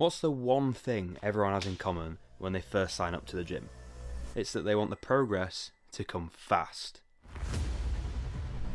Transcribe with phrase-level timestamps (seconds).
[0.00, 3.44] What's the one thing everyone has in common when they first sign up to the
[3.44, 3.68] gym?
[4.34, 7.02] It's that they want the progress to come fast.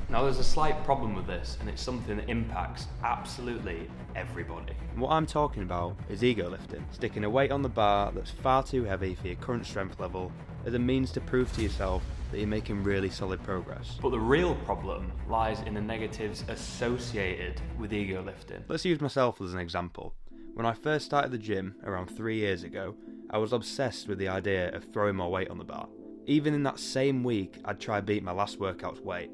[0.08, 4.76] Now, there's a slight problem with this, and it's something that impacts absolutely everybody.
[4.98, 8.62] What I'm talking about is ego lifting, sticking a weight on the bar that's far
[8.62, 10.32] too heavy for your current strength level
[10.64, 13.98] as a means to prove to yourself that you're making really solid progress.
[14.00, 18.64] But the real problem lies in the negatives associated with ego lifting.
[18.68, 20.14] Let's use myself as an example.
[20.56, 22.96] When I first started the gym around three years ago,
[23.30, 25.90] I was obsessed with the idea of throwing more weight on the bar.
[26.28, 29.32] Even in that same week, I'd try beat my last workout's weight.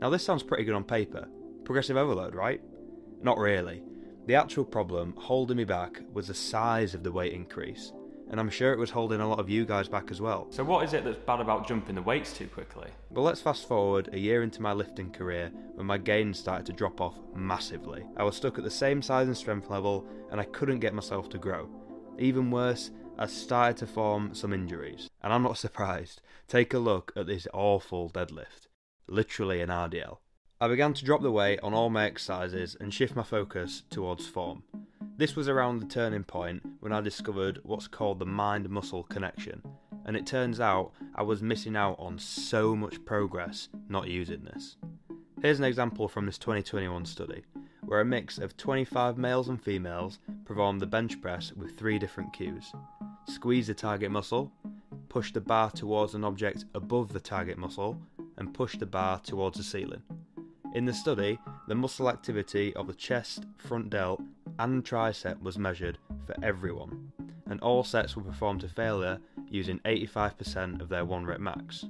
[0.00, 1.28] Now, this sounds pretty good on paper.
[1.64, 2.60] Progressive overload, right?
[3.22, 3.84] Not really.
[4.26, 7.92] The actual problem holding me back was the size of the weight increase,
[8.30, 10.46] and I'm sure it was holding a lot of you guys back as well.
[10.50, 12.88] So, what is it that's bad about jumping the weights too quickly?
[13.10, 16.72] Well, let's fast forward a year into my lifting career when my gains started to
[16.72, 18.04] drop off massively.
[18.16, 21.28] I was stuck at the same size and strength level, and I couldn't get myself
[21.30, 21.68] to grow.
[22.18, 26.20] Even worse, I started to form some injuries, and I'm not surprised.
[26.48, 28.68] Take a look at this awful deadlift
[29.08, 30.18] literally an RDL.
[30.60, 34.26] I began to drop the weight on all my exercises and shift my focus towards
[34.26, 34.62] form.
[35.16, 39.62] This was around the turning point when I discovered what's called the mind muscle connection,
[40.04, 44.76] and it turns out I was missing out on so much progress not using this.
[45.40, 47.44] Here's an example from this 2021 study,
[47.82, 52.32] where a mix of 25 males and females performed the bench press with three different
[52.32, 52.72] cues
[53.28, 54.52] squeeze the target muscle,
[55.08, 57.96] push the bar towards an object above the target muscle,
[58.36, 60.02] and push the bar towards the ceiling.
[60.74, 64.22] In the study, the muscle activity of the chest, front delt,
[64.58, 67.12] and tricep was measured for everyone,
[67.46, 71.86] and all sets were performed to failure using 85% of their 1 rep max.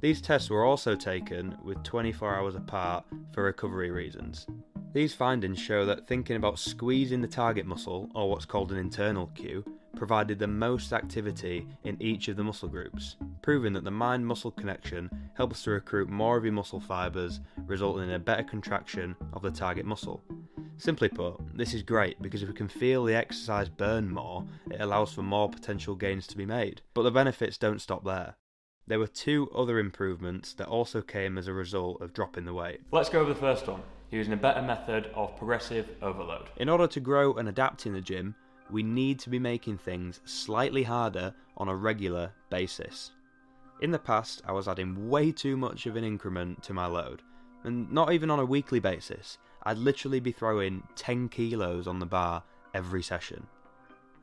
[0.00, 4.46] These tests were also taken with 24 hours apart for recovery reasons.
[4.92, 9.28] These findings show that thinking about squeezing the target muscle, or what's called an internal
[9.34, 9.64] cue,
[9.96, 14.50] provided the most activity in each of the muscle groups, proving that the mind muscle
[14.50, 19.42] connection helps to recruit more of your muscle fibers, resulting in a better contraction of
[19.42, 20.22] the target muscle.
[20.76, 24.80] Simply put, this is great because if we can feel the exercise burn more, it
[24.80, 26.82] allows for more potential gains to be made.
[26.94, 28.36] But the benefits don't stop there.
[28.86, 32.80] There were two other improvements that also came as a result of dropping the weight.
[32.90, 36.48] Let's go over the first one using a better method of progressive overload.
[36.56, 38.34] In order to grow and adapt in the gym,
[38.70, 43.12] we need to be making things slightly harder on a regular basis.
[43.80, 47.22] In the past, I was adding way too much of an increment to my load,
[47.64, 49.38] and not even on a weekly basis.
[49.64, 52.42] I'd literally be throwing 10 kilos on the bar
[52.74, 53.46] every session.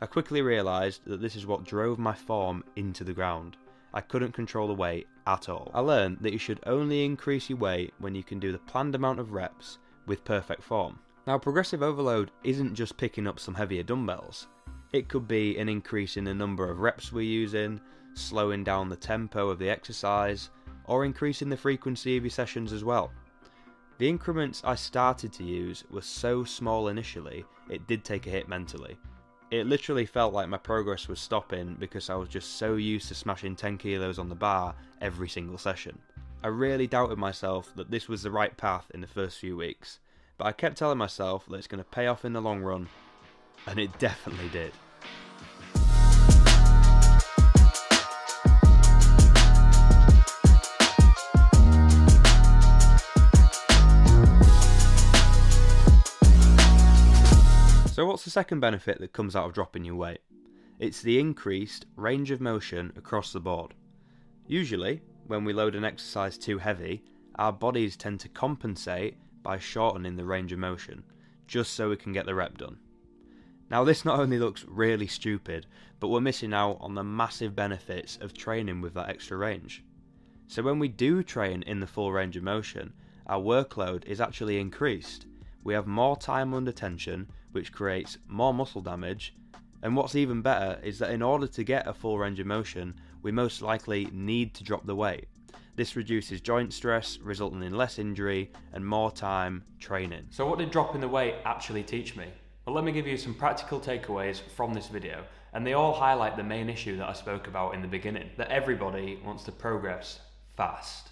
[0.01, 3.57] I quickly realised that this is what drove my form into the ground.
[3.93, 5.69] I couldn't control the weight at all.
[5.73, 8.95] I learned that you should only increase your weight when you can do the planned
[8.95, 10.99] amount of reps with perfect form.
[11.27, 14.47] Now, progressive overload isn't just picking up some heavier dumbbells.
[14.91, 17.79] It could be an increase in the number of reps we're using,
[18.15, 20.49] slowing down the tempo of the exercise,
[20.85, 23.11] or increasing the frequency of your sessions as well.
[23.99, 28.49] The increments I started to use were so small initially, it did take a hit
[28.49, 28.97] mentally.
[29.51, 33.15] It literally felt like my progress was stopping because I was just so used to
[33.15, 35.99] smashing 10 kilos on the bar every single session.
[36.43, 39.99] I really doubted myself that this was the right path in the first few weeks,
[40.41, 42.89] but I kept telling myself that it's going to pay off in the long run,
[43.67, 44.71] and it definitely did.
[57.91, 60.21] So, what's the second benefit that comes out of dropping your weight?
[60.79, 63.75] It's the increased range of motion across the board.
[64.47, 67.03] Usually, when we load an exercise too heavy,
[67.35, 71.03] our bodies tend to compensate by shortening the range of motion,
[71.47, 72.77] just so we can get the rep done.
[73.69, 75.65] Now, this not only looks really stupid,
[75.99, 79.83] but we're missing out on the massive benefits of training with that extra range.
[80.47, 82.93] So, when we do train in the full range of motion,
[83.27, 85.25] our workload is actually increased.
[85.63, 89.33] We have more time under tension, which creates more muscle damage.
[89.81, 92.95] And what's even better is that in order to get a full range of motion,
[93.21, 95.27] we most likely need to drop the weight.
[95.75, 100.27] This reduces joint stress, resulting in less injury and more time training.
[100.29, 102.25] So, what did dropping the weight actually teach me?
[102.65, 105.23] Well, let me give you some practical takeaways from this video,
[105.53, 108.49] and they all highlight the main issue that I spoke about in the beginning that
[108.49, 110.19] everybody wants to progress
[110.57, 111.09] fast.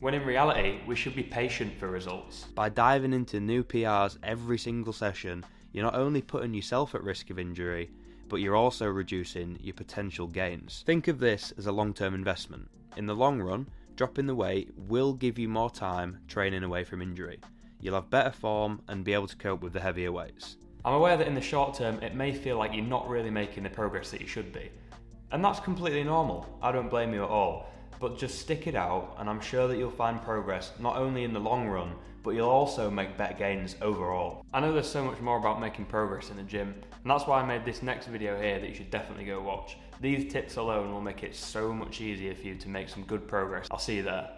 [0.00, 2.44] When in reality, we should be patient for results.
[2.54, 7.30] By diving into new PRs every single session, you're not only putting yourself at risk
[7.30, 7.90] of injury,
[8.28, 10.82] but you're also reducing your potential gains.
[10.86, 12.68] Think of this as a long term investment.
[12.96, 13.66] In the long run,
[13.96, 17.40] dropping the weight will give you more time training away from injury.
[17.80, 20.56] You'll have better form and be able to cope with the heavier weights.
[20.84, 23.62] I'm aware that in the short term it may feel like you're not really making
[23.62, 24.70] the progress that you should be.
[25.32, 27.68] And that's completely normal, I don't blame you at all.
[28.00, 31.32] But just stick it out, and I'm sure that you'll find progress not only in
[31.32, 31.92] the long run,
[32.22, 34.44] but you'll also make better gains overall.
[34.52, 37.40] I know there's so much more about making progress in the gym, and that's why
[37.40, 39.76] I made this next video here that you should definitely go watch.
[40.00, 43.28] These tips alone will make it so much easier for you to make some good
[43.28, 43.68] progress.
[43.70, 44.30] I'll see you there.